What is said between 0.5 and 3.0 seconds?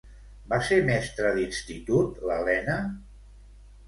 Va ser mestra d'institut l'Helena?